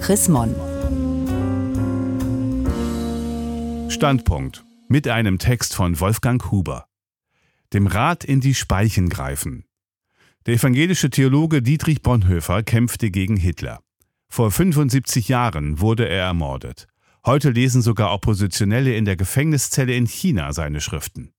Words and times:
Chris 0.00 0.28
Mon. 0.28 0.54
Standpunkt 3.90 4.64
mit 4.88 5.06
einem 5.06 5.38
Text 5.38 5.74
von 5.74 6.00
Wolfgang 6.00 6.50
Huber. 6.50 6.86
Dem 7.74 7.86
Rat 7.86 8.24
in 8.24 8.40
die 8.40 8.54
Speichen 8.54 9.10
greifen. 9.10 9.64
Der 10.46 10.54
evangelische 10.54 11.10
Theologe 11.10 11.60
Dietrich 11.60 12.02
Bonhoeffer 12.02 12.62
kämpfte 12.62 13.10
gegen 13.10 13.36
Hitler. 13.36 13.80
Vor 14.28 14.50
75 14.50 15.28
Jahren 15.28 15.80
wurde 15.80 16.08
er 16.08 16.24
ermordet. 16.24 16.86
Heute 17.26 17.50
lesen 17.50 17.82
sogar 17.82 18.12
Oppositionelle 18.12 18.96
in 18.96 19.04
der 19.04 19.16
Gefängniszelle 19.16 19.94
in 19.94 20.06
China 20.06 20.54
seine 20.54 20.80
Schriften. 20.80 21.32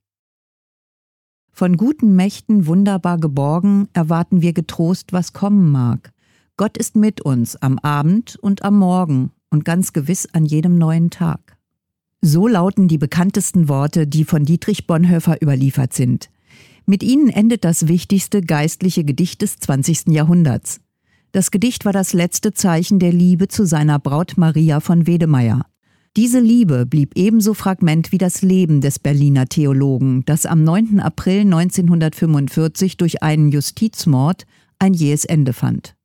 Von 1.52 1.78
guten 1.78 2.16
Mächten 2.16 2.68
wunderbar 2.68 3.18
geborgen 3.18 3.90
erwarten 3.94 4.42
wir 4.42 4.54
getrost, 4.54 5.14
was 5.14 5.34
kommen 5.34 5.72
mag. 5.72 6.14
Gott 6.62 6.78
ist 6.78 6.96
mit 6.96 7.22
uns 7.22 7.56
am 7.56 7.80
Abend 7.80 8.38
und 8.40 8.64
am 8.64 8.78
Morgen 8.78 9.32
und 9.50 9.66
ganz 9.66 9.94
gewiss 9.94 10.28
an 10.32 10.46
jedem 10.46 10.78
neuen 10.78 11.10
Tag. 11.10 11.58
So 12.22 12.48
lauten 12.48 12.88
die 12.88 13.00
bekanntesten 13.00 13.68
Worte, 13.68 14.06
die 14.06 14.26
von 14.26 14.46
Dietrich 14.46 14.86
Bonhoeffer 14.86 15.42
überliefert 15.42 15.92
sind. 15.94 16.30
Mit 16.86 17.02
ihnen 17.02 17.30
endet 17.30 17.66
das 17.66 17.88
wichtigste 17.88 18.44
geistliche 18.44 19.04
Gedicht 19.04 19.42
des 19.42 19.58
20. 19.58 20.10
Jahrhunderts. 20.10 20.82
Das 21.32 21.50
Gedicht 21.50 21.84
war 21.84 21.94
das 21.94 22.14
letzte 22.14 22.54
Zeichen 22.54 23.00
der 23.00 23.12
Liebe 23.12 23.48
zu 23.48 23.66
seiner 23.66 23.98
Braut 23.98 24.38
Maria 24.38 24.82
von 24.82 25.08
Wedemeyer. 25.08 25.66
Diese 26.16 26.40
Liebe 26.40 26.86
blieb 26.86 27.18
ebenso 27.18 27.56
Fragment 27.56 28.12
wie 28.12 28.20
das 28.20 28.44
Leben 28.44 28.82
des 28.82 29.00
Berliner 29.00 29.48
Theologen, 29.48 30.26
das 30.28 30.46
am 30.46 30.64
9. 30.64 31.00
April 31.00 31.40
1945 31.40 32.98
durch 32.98 33.24
einen 33.24 33.50
Justizmord 33.50 34.46
ein 34.78 34.94
jähes 34.94 35.26
Ende 35.26 35.54
fand. 35.54 35.96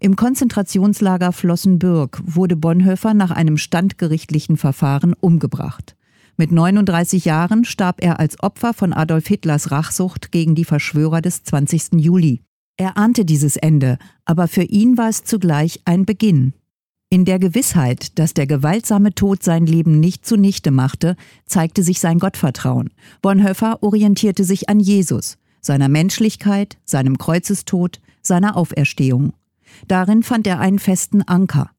Im 0.00 0.16
Konzentrationslager 0.16 1.32
Flossenbürg 1.32 2.20
wurde 2.24 2.56
Bonhoeffer 2.56 3.14
nach 3.14 3.30
einem 3.30 3.56
standgerichtlichen 3.56 4.56
Verfahren 4.56 5.14
umgebracht. 5.14 5.96
Mit 6.36 6.52
39 6.52 7.24
Jahren 7.24 7.64
starb 7.64 8.02
er 8.02 8.20
als 8.20 8.40
Opfer 8.40 8.72
von 8.72 8.92
Adolf 8.92 9.26
Hitlers 9.26 9.72
Rachsucht 9.72 10.30
gegen 10.30 10.54
die 10.54 10.64
Verschwörer 10.64 11.20
des 11.20 11.42
20. 11.42 11.94
Juli. 11.94 12.42
Er 12.76 12.96
ahnte 12.96 13.24
dieses 13.24 13.56
Ende, 13.56 13.98
aber 14.24 14.46
für 14.46 14.62
ihn 14.62 14.96
war 14.96 15.08
es 15.08 15.24
zugleich 15.24 15.80
ein 15.84 16.06
Beginn. 16.06 16.52
In 17.10 17.24
der 17.24 17.40
Gewissheit, 17.40 18.18
dass 18.18 18.34
der 18.34 18.46
gewaltsame 18.46 19.14
Tod 19.14 19.42
sein 19.42 19.66
Leben 19.66 19.98
nicht 19.98 20.24
zunichte 20.24 20.70
machte, 20.70 21.16
zeigte 21.46 21.82
sich 21.82 21.98
sein 21.98 22.20
Gottvertrauen. 22.20 22.90
Bonhoeffer 23.20 23.82
orientierte 23.82 24.44
sich 24.44 24.68
an 24.68 24.78
Jesus, 24.78 25.38
seiner 25.60 25.88
Menschlichkeit, 25.88 26.76
seinem 26.84 27.18
Kreuzestod, 27.18 27.98
seiner 28.22 28.56
Auferstehung. 28.56 29.32
Darin 29.86 30.22
fand 30.22 30.46
er 30.46 30.60
einen 30.60 30.78
festen 30.78 31.22
Anker. 31.22 31.70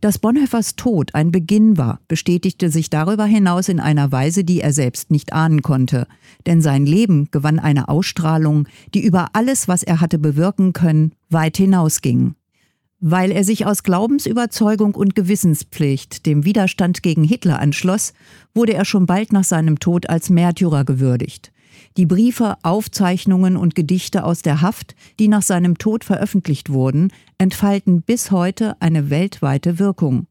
Dass 0.00 0.18
Bonhoeffers 0.18 0.74
Tod 0.74 1.14
ein 1.14 1.30
Beginn 1.30 1.76
war, 1.76 2.00
bestätigte 2.08 2.70
sich 2.70 2.90
darüber 2.90 3.24
hinaus 3.24 3.68
in 3.68 3.78
einer 3.78 4.10
Weise, 4.10 4.42
die 4.42 4.60
er 4.60 4.72
selbst 4.72 5.10
nicht 5.10 5.32
ahnen 5.32 5.62
konnte, 5.62 6.08
denn 6.46 6.60
sein 6.60 6.86
Leben 6.86 7.28
gewann 7.30 7.58
eine 7.58 7.88
Ausstrahlung, 7.88 8.66
die 8.94 9.04
über 9.04 9.28
alles, 9.32 9.68
was 9.68 9.82
er 9.82 10.00
hatte 10.00 10.18
bewirken 10.18 10.72
können, 10.72 11.12
weit 11.30 11.56
hinausging. 11.56 12.34
Weil 12.98 13.30
er 13.30 13.44
sich 13.44 13.66
aus 13.66 13.82
Glaubensüberzeugung 13.82 14.94
und 14.94 15.14
Gewissenspflicht 15.14 16.26
dem 16.26 16.44
Widerstand 16.44 17.02
gegen 17.02 17.24
Hitler 17.24 17.58
anschloss, 17.58 18.12
wurde 18.54 18.74
er 18.74 18.84
schon 18.84 19.06
bald 19.06 19.32
nach 19.32 19.44
seinem 19.44 19.78
Tod 19.78 20.08
als 20.08 20.30
Märtyrer 20.30 20.84
gewürdigt. 20.84 21.52
Die 21.98 22.06
Briefe, 22.06 22.56
Aufzeichnungen 22.62 23.56
und 23.56 23.74
Gedichte 23.74 24.24
aus 24.24 24.40
der 24.40 24.62
Haft, 24.62 24.94
die 25.18 25.28
nach 25.28 25.42
seinem 25.42 25.76
Tod 25.76 26.04
veröffentlicht 26.04 26.70
wurden, 26.70 27.12
entfalten 27.36 28.02
bis 28.02 28.30
heute 28.30 28.80
eine 28.80 29.10
weltweite 29.10 29.78
Wirkung. 29.78 30.26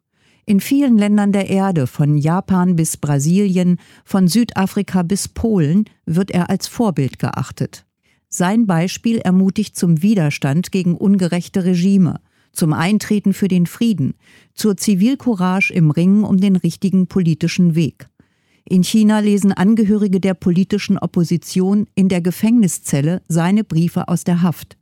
In 0.45 0.59
vielen 0.59 0.97
Ländern 0.97 1.31
der 1.31 1.49
Erde, 1.49 1.85
von 1.85 2.17
Japan 2.17 2.75
bis 2.75 2.97
Brasilien, 2.97 3.77
von 4.03 4.27
Südafrika 4.27 5.03
bis 5.03 5.27
Polen, 5.27 5.85
wird 6.05 6.31
er 6.31 6.49
als 6.49 6.67
Vorbild 6.67 7.19
geachtet. 7.19 7.85
Sein 8.27 8.65
Beispiel 8.65 9.19
ermutigt 9.19 9.75
zum 9.75 10.01
Widerstand 10.01 10.71
gegen 10.71 10.95
ungerechte 10.95 11.63
Regime, 11.63 12.21
zum 12.53 12.73
Eintreten 12.73 13.33
für 13.33 13.47
den 13.47 13.67
Frieden, 13.67 14.15
zur 14.55 14.77
Zivilcourage 14.77 15.71
im 15.71 15.91
Ringen 15.91 16.23
um 16.23 16.37
den 16.37 16.55
richtigen 16.55 17.07
politischen 17.07 17.75
Weg. 17.75 18.09
In 18.65 18.83
China 18.83 19.19
lesen 19.19 19.51
Angehörige 19.51 20.19
der 20.19 20.33
politischen 20.33 20.97
Opposition 20.97 21.87
in 21.95 22.09
der 22.09 22.21
Gefängniszelle 22.21 23.21
seine 23.27 23.63
Briefe 23.63 24.07
aus 24.07 24.23
der 24.23 24.41
Haft. 24.41 24.77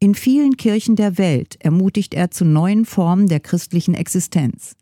In 0.00 0.14
vielen 0.14 0.56
Kirchen 0.56 0.96
der 0.96 1.18
Welt 1.18 1.56
ermutigt 1.60 2.14
er 2.14 2.30
zu 2.30 2.44
neuen 2.44 2.84
Formen 2.84 3.26
der 3.26 3.40
christlichen 3.40 3.94
Existenz. 3.94 4.76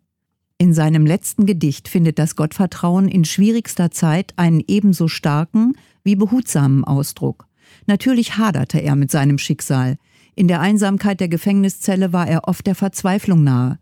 In 0.58 0.72
seinem 0.72 1.04
letzten 1.04 1.44
Gedicht 1.44 1.88
findet 1.88 2.18
das 2.18 2.36
Gottvertrauen 2.36 3.08
in 3.08 3.24
schwierigster 3.24 3.90
Zeit 3.90 4.32
einen 4.36 4.62
ebenso 4.66 5.08
starken 5.08 5.74
wie 6.02 6.16
behutsamen 6.16 6.84
Ausdruck. 6.84 7.46
Natürlich 7.86 8.38
haderte 8.38 8.78
er 8.78 8.96
mit 8.96 9.10
seinem 9.10 9.38
Schicksal. 9.38 9.96
In 10.34 10.48
der 10.48 10.60
Einsamkeit 10.60 11.20
der 11.20 11.28
Gefängniszelle 11.28 12.12
war 12.12 12.26
er 12.26 12.48
oft 12.48 12.66
der 12.66 12.74
Verzweiflung 12.74 13.44
nahe. 13.44 13.78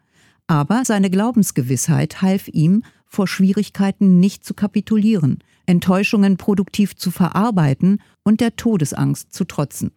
Aber 0.46 0.84
seine 0.84 1.10
Glaubensgewissheit 1.10 2.22
half 2.22 2.48
ihm, 2.48 2.82
vor 3.14 3.26
Schwierigkeiten 3.26 4.20
nicht 4.20 4.44
zu 4.44 4.54
kapitulieren, 4.54 5.38
Enttäuschungen 5.66 6.36
produktiv 6.36 6.96
zu 6.96 7.10
verarbeiten 7.10 8.00
und 8.22 8.40
der 8.40 8.56
Todesangst 8.56 9.32
zu 9.32 9.44
trotzen. 9.44 9.92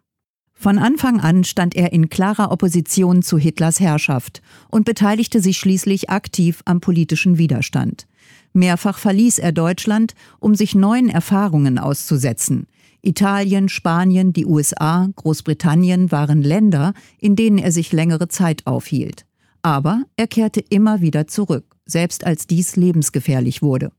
Von 0.60 0.80
Anfang 0.80 1.20
an 1.20 1.44
stand 1.44 1.76
er 1.76 1.94
in 1.94 2.10
klarer 2.10 2.52
Opposition 2.52 3.22
zu 3.22 3.38
Hitlers 3.38 3.80
Herrschaft 3.80 4.42
und 4.70 4.86
beteiligte 4.86 5.40
sich 5.40 5.58
schließlich 5.58 6.10
aktiv 6.10 6.62
am 6.66 6.80
politischen 6.80 7.38
Widerstand. 7.38 8.08
Mehrfach 8.54 8.98
verließ 8.98 9.38
er 9.38 9.52
Deutschland, 9.52 10.14
um 10.40 10.56
sich 10.56 10.74
neuen 10.74 11.10
Erfahrungen 11.10 11.78
auszusetzen. 11.78 12.66
Italien, 13.04 13.70
Spanien, 13.70 14.34
die 14.34 14.48
USA, 14.48 15.08
Großbritannien 15.16 16.12
waren 16.12 16.42
Länder, 16.42 16.94
in 17.20 17.36
denen 17.36 17.60
er 17.60 17.72
sich 17.72 17.94
längere 17.94 18.28
Zeit 18.28 18.66
aufhielt. 18.66 19.26
Aber 19.62 20.04
er 20.16 20.28
kehrte 20.28 20.60
immer 20.60 21.02
wieder 21.02 21.28
zurück, 21.28 21.67
selbst 21.88 22.26
als 22.26 22.46
dies 22.46 22.76
lebensgefährlich 22.76 23.62
wurde. 23.62 23.92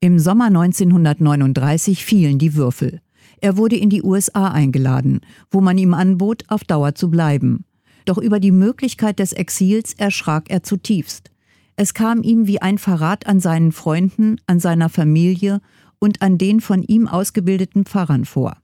Im 0.00 0.18
Sommer 0.18 0.46
1939 0.46 2.04
fielen 2.04 2.38
die 2.38 2.54
Würfel. 2.54 3.00
Er 3.40 3.56
wurde 3.56 3.76
in 3.76 3.90
die 3.90 4.02
USA 4.02 4.48
eingeladen, 4.48 5.20
wo 5.50 5.60
man 5.60 5.78
ihm 5.78 5.94
anbot, 5.94 6.44
auf 6.48 6.64
Dauer 6.64 6.94
zu 6.94 7.10
bleiben. 7.10 7.64
Doch 8.04 8.18
über 8.18 8.40
die 8.40 8.52
Möglichkeit 8.52 9.18
des 9.18 9.32
Exils 9.32 9.92
erschrak 9.94 10.50
er 10.50 10.62
zutiefst. 10.62 11.30
Es 11.76 11.94
kam 11.94 12.22
ihm 12.22 12.46
wie 12.46 12.60
ein 12.60 12.78
Verrat 12.78 13.26
an 13.26 13.38
seinen 13.38 13.70
Freunden, 13.70 14.40
an 14.46 14.58
seiner 14.58 14.88
Familie 14.88 15.60
und 15.98 16.22
an 16.22 16.38
den 16.38 16.60
von 16.60 16.82
ihm 16.82 17.06
ausgebildeten 17.06 17.84
Pfarrern 17.84 18.24
vor. 18.24 18.56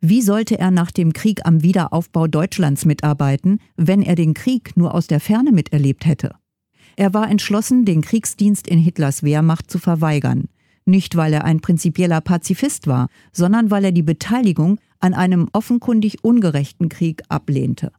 Wie 0.00 0.22
sollte 0.22 0.58
er 0.58 0.70
nach 0.70 0.90
dem 0.90 1.12
Krieg 1.12 1.46
am 1.46 1.62
Wiederaufbau 1.62 2.26
Deutschlands 2.26 2.86
mitarbeiten, 2.86 3.60
wenn 3.76 4.02
er 4.02 4.14
den 4.14 4.32
Krieg 4.32 4.76
nur 4.76 4.94
aus 4.94 5.06
der 5.06 5.20
Ferne 5.20 5.52
miterlebt 5.52 6.06
hätte? 6.06 6.34
Er 7.00 7.14
war 7.14 7.30
entschlossen, 7.30 7.86
den 7.86 8.02
Kriegsdienst 8.02 8.66
in 8.66 8.78
Hitlers 8.78 9.22
Wehrmacht 9.22 9.70
zu 9.70 9.78
verweigern. 9.78 10.50
Nicht, 10.84 11.16
weil 11.16 11.32
er 11.32 11.46
ein 11.46 11.60
prinzipieller 11.60 12.20
Pazifist 12.20 12.86
war, 12.88 13.08
sondern 13.32 13.70
weil 13.70 13.86
er 13.86 13.92
die 13.92 14.02
Beteiligung 14.02 14.78
an 14.98 15.14
einem 15.14 15.48
offenkundig 15.54 16.22
ungerechten 16.22 16.90
Krieg 16.90 17.22
ablehnte. 17.30 17.90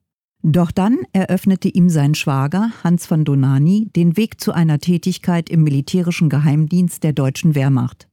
Doch 0.44 0.70
dann 0.70 1.00
eröffnete 1.14 1.68
ihm 1.68 1.90
sein 1.90 2.14
Schwager 2.14 2.70
Hans 2.84 3.08
von 3.08 3.26
Donani 3.26 3.90
den 3.96 4.18
Weg 4.18 4.40
zu 4.40 4.52
einer 4.52 4.78
Tätigkeit 4.78 5.50
im 5.50 5.64
militärischen 5.64 6.30
Geheimdienst 6.30 7.04
der 7.04 7.14
deutschen 7.14 7.56
Wehrmacht. 7.56 8.08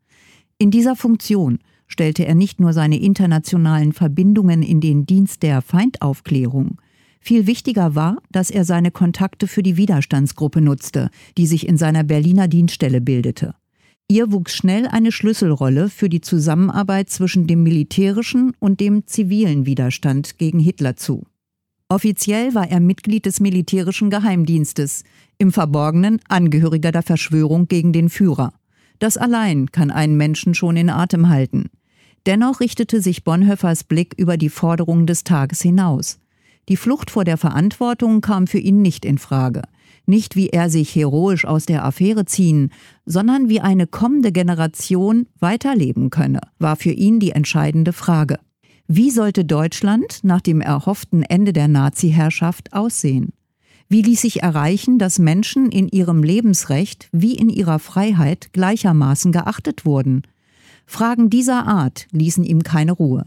In 0.56 0.70
dieser 0.70 0.96
Funktion 0.96 1.58
stellte 1.86 2.24
er 2.24 2.34
nicht 2.34 2.60
nur 2.60 2.72
seine 2.72 2.98
internationalen 2.98 3.92
Verbindungen 3.92 4.62
in 4.62 4.80
den 4.80 5.04
Dienst 5.04 5.42
der 5.42 5.60
Feindaufklärung, 5.60 6.78
viel 7.20 7.46
wichtiger 7.46 7.94
war, 7.94 8.18
dass 8.30 8.50
er 8.50 8.64
seine 8.64 8.90
Kontakte 8.90 9.46
für 9.46 9.62
die 9.62 9.76
Widerstandsgruppe 9.76 10.60
nutzte, 10.60 11.10
die 11.36 11.46
sich 11.46 11.68
in 11.68 11.76
seiner 11.76 12.04
Berliner 12.04 12.48
Dienststelle 12.48 13.00
bildete. 13.00 13.54
Ihr 14.10 14.32
wuchs 14.32 14.54
schnell 14.54 14.86
eine 14.86 15.12
Schlüsselrolle 15.12 15.90
für 15.90 16.08
die 16.08 16.22
Zusammenarbeit 16.22 17.10
zwischen 17.10 17.46
dem 17.46 17.62
militärischen 17.62 18.54
und 18.58 18.80
dem 18.80 19.06
zivilen 19.06 19.66
Widerstand 19.66 20.38
gegen 20.38 20.58
Hitler 20.58 20.96
zu. 20.96 21.26
Offiziell 21.90 22.54
war 22.54 22.70
er 22.70 22.80
Mitglied 22.80 23.26
des 23.26 23.40
militärischen 23.40 24.10
Geheimdienstes, 24.10 25.04
im 25.38 25.52
Verborgenen 25.52 26.20
Angehöriger 26.28 26.92
der 26.92 27.02
Verschwörung 27.02 27.68
gegen 27.68 27.92
den 27.92 28.08
Führer. 28.08 28.52
Das 28.98 29.16
allein 29.16 29.72
kann 29.72 29.90
einen 29.90 30.16
Menschen 30.16 30.54
schon 30.54 30.76
in 30.76 30.90
Atem 30.90 31.28
halten. 31.28 31.70
Dennoch 32.26 32.60
richtete 32.60 33.00
sich 33.00 33.24
Bonhoeffers 33.24 33.84
Blick 33.84 34.14
über 34.16 34.36
die 34.36 34.50
Forderungen 34.50 35.06
des 35.06 35.24
Tages 35.24 35.62
hinaus. 35.62 36.18
Die 36.68 36.76
Flucht 36.76 37.10
vor 37.10 37.24
der 37.24 37.38
Verantwortung 37.38 38.20
kam 38.20 38.46
für 38.46 38.58
ihn 38.58 38.82
nicht 38.82 39.04
in 39.04 39.18
Frage. 39.18 39.62
Nicht 40.04 40.36
wie 40.36 40.48
er 40.48 40.70
sich 40.70 40.94
heroisch 40.94 41.44
aus 41.44 41.66
der 41.66 41.84
Affäre 41.84 42.24
ziehen, 42.24 42.70
sondern 43.04 43.48
wie 43.48 43.60
eine 43.60 43.86
kommende 43.86 44.32
Generation 44.32 45.26
weiterleben 45.38 46.10
könne, 46.10 46.40
war 46.58 46.76
für 46.76 46.92
ihn 46.92 47.20
die 47.20 47.32
entscheidende 47.32 47.92
Frage. 47.92 48.38
Wie 48.86 49.10
sollte 49.10 49.44
Deutschland 49.44 50.20
nach 50.22 50.40
dem 50.40 50.60
erhofften 50.60 51.22
Ende 51.22 51.52
der 51.52 51.68
Nazi-Herrschaft 51.68 52.72
aussehen? 52.72 53.32
Wie 53.90 54.02
ließ 54.02 54.22
sich 54.22 54.42
erreichen, 54.42 54.98
dass 54.98 55.18
Menschen 55.18 55.70
in 55.70 55.88
ihrem 55.88 56.22
Lebensrecht 56.22 57.08
wie 57.12 57.34
in 57.34 57.48
ihrer 57.48 57.78
Freiheit 57.78 58.52
gleichermaßen 58.52 59.32
geachtet 59.32 59.86
wurden? 59.86 60.22
Fragen 60.86 61.28
dieser 61.30 61.66
Art 61.66 62.06
ließen 62.12 62.44
ihm 62.44 62.62
keine 62.62 62.92
Ruhe. 62.92 63.26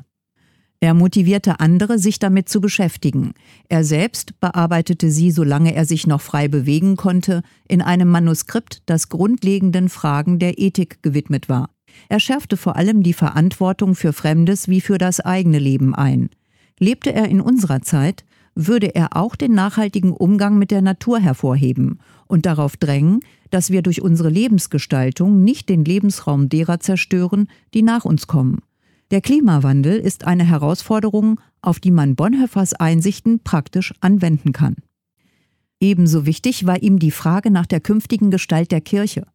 Er 0.84 0.96
motivierte 0.96 1.60
andere, 1.60 2.00
sich 2.00 2.18
damit 2.18 2.50
zu 2.50 2.60
beschäftigen. 2.60 3.34
Er 3.70 3.84
selbst 3.84 4.40
bearbeitete 4.40 5.12
sie, 5.12 5.30
solange 5.30 5.76
er 5.76 5.86
sich 5.86 6.08
noch 6.08 6.22
frei 6.22 6.48
bewegen 6.48 6.98
konnte, 6.98 7.44
in 7.68 7.84
einem 7.84 8.10
Manuskript, 8.10 8.82
das 8.88 9.08
grundlegenden 9.08 9.90
Fragen 9.90 10.40
der 10.40 10.58
Ethik 10.58 11.04
gewidmet 11.04 11.50
war. 11.50 11.70
Er 12.10 12.20
schärfte 12.20 12.58
vor 12.58 12.78
allem 12.78 13.04
die 13.04 13.14
Verantwortung 13.14 13.94
für 13.94 14.12
Fremdes 14.12 14.70
wie 14.70 14.82
für 14.82 14.98
das 14.98 15.20
eigene 15.20 15.60
Leben 15.60 15.94
ein. 15.94 16.32
Lebte 16.80 17.14
er 17.14 17.30
in 17.30 17.42
unserer 17.42 17.84
Zeit, 17.84 18.26
würde 18.56 18.96
er 18.96 19.16
auch 19.16 19.36
den 19.36 19.54
nachhaltigen 19.54 20.12
Umgang 20.12 20.58
mit 20.58 20.72
der 20.72 20.82
Natur 20.82 21.20
hervorheben 21.20 22.00
und 22.26 22.48
darauf 22.48 22.76
drängen, 22.76 23.20
dass 23.52 23.70
wir 23.70 23.84
durch 23.84 24.02
unsere 24.02 24.30
Lebensgestaltung 24.30 25.44
nicht 25.44 25.70
den 25.70 25.86
Lebensraum 25.86 26.50
derer 26.50 26.80
zerstören, 26.80 27.50
die 27.76 27.84
nach 27.84 28.04
uns 28.04 28.26
kommen. 28.26 28.62
Der 29.12 29.20
Klimawandel 29.20 30.00
ist 30.00 30.24
eine 30.26 30.46
Herausforderung, 30.46 31.42
auf 31.62 31.82
die 31.82 31.92
man 31.92 32.16
Bonhoeffers 32.16 32.74
Einsichten 32.74 33.42
praktisch 33.44 33.94
anwenden 34.00 34.54
kann. 34.54 34.78
Ebenso 35.82 36.26
wichtig 36.26 36.66
war 36.66 36.82
ihm 36.82 36.98
die 36.98 37.12
Frage 37.12 37.52
nach 37.52 37.66
der 37.66 37.82
künftigen 37.82 38.32
Gestalt 38.32 38.72
der 38.72 38.80
Kirche. 38.80 39.28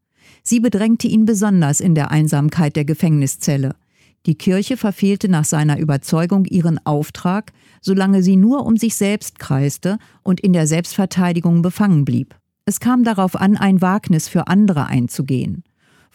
Sie 0.42 0.60
bedrängte 0.60 1.08
ihn 1.08 1.26
besonders 1.26 1.80
in 1.80 1.94
der 1.94 2.10
Einsamkeit 2.10 2.74
der 2.74 2.86
Gefängniszelle. 2.86 3.76
Die 4.24 4.36
Kirche 4.36 4.78
verfehlte 4.78 5.28
nach 5.28 5.44
seiner 5.44 5.78
Überzeugung 5.78 6.46
ihren 6.46 6.84
Auftrag, 6.86 7.52
solange 7.82 8.22
sie 8.22 8.36
nur 8.36 8.64
um 8.64 8.78
sich 8.78 8.96
selbst 8.96 9.38
kreiste 9.38 9.98
und 10.22 10.40
in 10.40 10.54
der 10.54 10.66
Selbstverteidigung 10.66 11.60
befangen 11.60 12.06
blieb. 12.06 12.34
Es 12.64 12.80
kam 12.80 13.04
darauf 13.04 13.36
an, 13.36 13.58
ein 13.58 13.82
Wagnis 13.82 14.26
für 14.26 14.46
andere 14.46 14.86
einzugehen. 14.86 15.64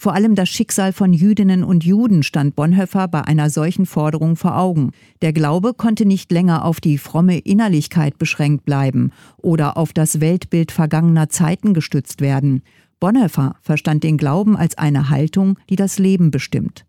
Vor 0.02 0.16
allem 0.16 0.34
das 0.34 0.50
Schicksal 0.50 0.94
von 0.94 1.14
Jüdinnen 1.14 1.64
und 1.64 1.84
Juden 1.84 2.24
stand 2.24 2.56
Bonhoeffer 2.56 3.08
bei 3.08 3.22
einer 3.22 3.52
solchen 3.52 3.86
Forderung 3.86 4.36
vor 4.36 4.58
Augen. 4.58 4.94
Der 5.22 5.32
Glaube 5.32 5.76
konnte 5.76 6.08
nicht 6.08 6.32
länger 6.32 6.66
auf 6.66 6.82
die 6.82 6.98
fromme 6.98 7.38
Innerlichkeit 7.38 8.18
beschränkt 8.18 8.66
bleiben 8.66 9.12
oder 9.38 9.78
auf 9.78 9.94
das 9.94 10.20
Weltbild 10.20 10.72
vergangener 10.72 11.30
Zeiten 11.30 11.76
gestützt 11.76 12.20
werden. 12.20 12.64
Bonhoeffer 13.00 13.58
verstand 13.62 14.04
den 14.04 14.18
Glauben 14.18 14.58
als 14.58 14.76
eine 14.76 15.12
Haltung, 15.12 15.60
die 15.70 15.76
das 15.76 16.00
Leben 16.00 16.32
bestimmt. 16.32 16.88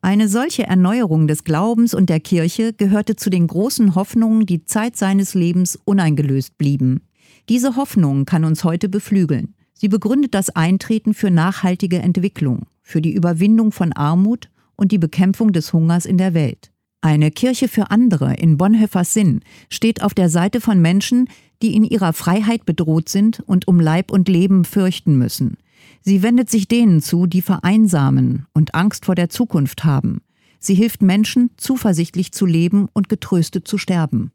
Eine 0.00 0.26
solche 0.26 0.66
Erneuerung 0.66 1.28
des 1.28 1.44
Glaubens 1.44 1.92
und 1.92 2.08
der 2.08 2.20
Kirche 2.20 2.72
gehörte 2.72 3.16
zu 3.16 3.28
den 3.28 3.48
großen 3.48 3.94
Hoffnungen, 3.94 4.46
die 4.46 4.64
Zeit 4.64 4.96
seines 4.96 5.34
Lebens 5.34 5.78
uneingelöst 5.84 6.56
blieben. 6.56 7.02
Diese 7.50 7.76
Hoffnung 7.76 8.24
kann 8.24 8.46
uns 8.46 8.64
heute 8.64 8.88
beflügeln. 8.88 9.55
Sie 9.78 9.88
begründet 9.88 10.32
das 10.32 10.48
Eintreten 10.48 11.12
für 11.12 11.30
nachhaltige 11.30 11.98
Entwicklung, 11.98 12.66
für 12.82 13.02
die 13.02 13.12
Überwindung 13.12 13.72
von 13.72 13.92
Armut 13.92 14.48
und 14.74 14.90
die 14.90 14.98
Bekämpfung 14.98 15.52
des 15.52 15.74
Hungers 15.74 16.06
in 16.06 16.16
der 16.16 16.32
Welt. 16.32 16.72
Eine 17.02 17.30
Kirche 17.30 17.68
für 17.68 17.90
andere 17.90 18.34
in 18.34 18.56
Bonhoeffers 18.56 19.12
Sinn 19.12 19.40
steht 19.68 20.02
auf 20.02 20.14
der 20.14 20.30
Seite 20.30 20.62
von 20.62 20.80
Menschen, 20.80 21.28
die 21.62 21.76
in 21.76 21.84
ihrer 21.84 22.14
Freiheit 22.14 22.64
bedroht 22.64 23.10
sind 23.10 23.40
und 23.40 23.68
um 23.68 23.78
Leib 23.78 24.10
und 24.10 24.28
Leben 24.28 24.64
fürchten 24.64 25.18
müssen. 25.18 25.58
Sie 26.00 26.22
wendet 26.22 26.48
sich 26.48 26.68
denen 26.68 27.02
zu, 27.02 27.26
die 27.26 27.42
vereinsamen 27.42 28.46
und 28.54 28.74
Angst 28.74 29.04
vor 29.04 29.14
der 29.14 29.28
Zukunft 29.28 29.84
haben. 29.84 30.22
Sie 30.58 30.74
hilft 30.74 31.02
Menschen, 31.02 31.50
zuversichtlich 31.58 32.32
zu 32.32 32.46
leben 32.46 32.88
und 32.94 33.10
getröstet 33.10 33.68
zu 33.68 33.76
sterben. 33.76 34.32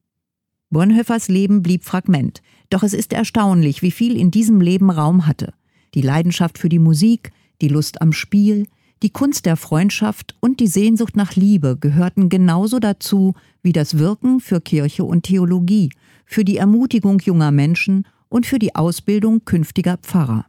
Bonhoeffers 0.72 1.28
Leben 1.28 1.62
blieb 1.62 1.84
Fragment, 1.84 2.42
doch 2.70 2.82
es 2.82 2.94
ist 2.94 3.12
erstaunlich, 3.12 3.82
wie 3.82 3.92
viel 3.92 4.18
in 4.18 4.32
diesem 4.32 4.62
Leben 4.62 4.90
Raum 4.90 5.28
hatte. 5.28 5.54
Die 5.94 6.02
Leidenschaft 6.02 6.58
für 6.58 6.70
die 6.70 6.80
Musik, 6.80 7.32
die 7.62 7.68
Lust 7.68 8.02
am 8.02 8.14
Spiel, 8.14 8.66
die 9.04 9.10
Kunst 9.10 9.46
der 9.46 9.58
Freundschaft 9.58 10.38
und 10.40 10.62
die 10.62 10.68
Sehnsucht 10.68 11.18
nach 11.18 11.36
Liebe 11.36 11.78
gehörten 11.78 12.30
genauso 12.30 12.80
dazu 12.80 13.34
wie 13.62 13.74
das 13.74 13.98
Wirken 13.98 14.40
für 14.40 14.62
Kirche 14.62 15.04
und 15.04 15.24
Theologie, 15.24 15.92
für 16.26 16.46
die 16.46 16.56
Ermutigung 16.56 17.20
junger 17.20 17.52
Menschen 17.52 18.08
und 18.30 18.46
für 18.46 18.58
die 18.58 18.74
Ausbildung 18.74 19.44
künftiger 19.44 19.98
Pfarrer. 19.98 20.46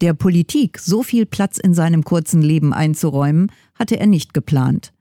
Der 0.00 0.12
Politik 0.12 0.78
so 0.78 1.04
viel 1.04 1.24
Platz 1.24 1.58
in 1.58 1.72
seinem 1.72 2.02
kurzen 2.02 2.42
Leben 2.42 2.72
einzuräumen, 2.72 3.52
hatte 3.76 4.00
er 4.00 4.06
nicht 4.06 4.34
geplant. 4.34 4.92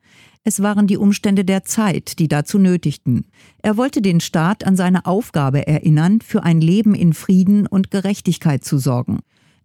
Es 0.48 0.62
waren 0.62 0.86
die 0.86 0.98
Umstände 0.98 1.44
der 1.44 1.64
Zeit, 1.64 2.20
die 2.20 2.28
dazu 2.28 2.60
nötigten. 2.60 3.26
Er 3.64 3.78
wollte 3.78 4.04
den 4.04 4.20
Staat 4.20 4.64
an 4.64 4.76
seine 4.76 5.08
Aufgabe 5.08 5.66
erinnern, 5.66 6.20
für 6.22 6.44
ein 6.44 6.62
Leben 6.62 6.94
in 6.94 7.14
Frieden 7.14 7.66
und 7.66 7.90
Gerechtigkeit 7.90 8.64
zu 8.64 8.78
sorgen. 8.78 9.22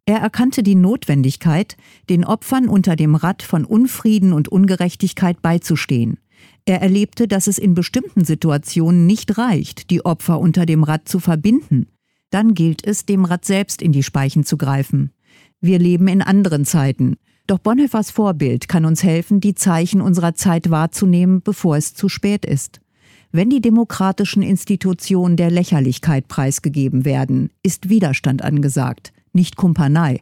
Er 0.06 0.20
erkannte 0.20 0.62
die 0.62 0.74
Notwendigkeit, 0.74 1.76
den 2.08 2.24
Opfern 2.24 2.66
unter 2.66 2.96
dem 2.96 3.14
Rad 3.14 3.42
von 3.42 3.66
Unfrieden 3.66 4.32
und 4.32 4.48
Ungerechtigkeit 4.48 5.42
beizustehen. 5.42 6.18
Er 6.64 6.80
erlebte, 6.80 7.28
dass 7.28 7.46
es 7.46 7.58
in 7.58 7.74
bestimmten 7.74 8.24
Situationen 8.24 9.04
nicht 9.04 9.36
reicht, 9.36 9.90
die 9.90 10.06
Opfer 10.06 10.40
unter 10.40 10.64
dem 10.64 10.82
Rad 10.82 11.06
zu 11.06 11.20
verbinden. 11.20 11.88
Dann 12.30 12.54
gilt 12.54 12.86
es, 12.86 13.04
dem 13.04 13.26
Rad 13.26 13.44
selbst 13.44 13.82
in 13.82 13.92
die 13.92 14.02
Speichen 14.02 14.44
zu 14.44 14.56
greifen. 14.56 15.10
Wir 15.60 15.78
leben 15.78 16.08
in 16.08 16.22
anderen 16.22 16.64
Zeiten. 16.64 17.16
Doch 17.50 17.58
Bonhoeffers 17.58 18.12
Vorbild 18.12 18.68
kann 18.68 18.84
uns 18.84 19.02
helfen, 19.02 19.40
die 19.40 19.56
Zeichen 19.56 20.00
unserer 20.00 20.36
Zeit 20.36 20.70
wahrzunehmen, 20.70 21.42
bevor 21.42 21.76
es 21.76 21.94
zu 21.94 22.08
spät 22.08 22.46
ist. 22.46 22.80
Wenn 23.32 23.50
die 23.50 23.60
demokratischen 23.60 24.44
Institutionen 24.44 25.36
der 25.36 25.50
Lächerlichkeit 25.50 26.28
preisgegeben 26.28 27.04
werden, 27.04 27.50
ist 27.64 27.88
Widerstand 27.88 28.42
angesagt, 28.42 29.12
nicht 29.32 29.56
Kumpanei. 29.56 30.20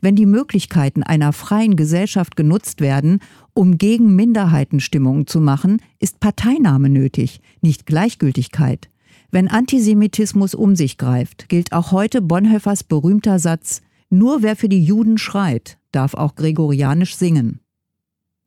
Wenn 0.00 0.14
die 0.14 0.24
Möglichkeiten 0.24 1.02
einer 1.02 1.32
freien 1.32 1.74
Gesellschaft 1.74 2.36
genutzt 2.36 2.80
werden, 2.80 3.18
um 3.54 3.76
gegen 3.76 4.14
Minderheitenstimmungen 4.14 5.26
zu 5.26 5.40
machen, 5.40 5.82
ist 5.98 6.20
Parteinahme 6.20 6.88
nötig, 6.88 7.40
nicht 7.60 7.86
Gleichgültigkeit. 7.86 8.88
Wenn 9.32 9.48
Antisemitismus 9.48 10.54
um 10.54 10.76
sich 10.76 10.96
greift, 10.96 11.48
gilt 11.48 11.72
auch 11.72 11.90
heute 11.90 12.22
Bonhoeffers 12.22 12.84
berühmter 12.84 13.40
Satz 13.40 13.82
Nur 14.10 14.42
wer 14.42 14.56
für 14.56 14.68
die 14.68 14.82
Juden 14.82 15.16
schreit, 15.18 15.78
darf 15.92 16.14
auch 16.14 16.34
Gregorianisch 16.34 17.14
singen. 17.16 17.60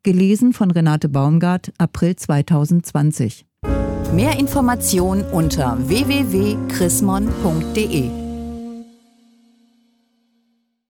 Gelesen 0.03 0.51
von 0.53 0.71
Renate 0.71 1.09
Baumgart, 1.09 1.71
April 1.77 2.15
2020. 2.15 3.45
Mehr 4.13 4.39
Informationen 4.39 5.23
unter 5.23 5.77
www.chrismon.de 5.87 8.20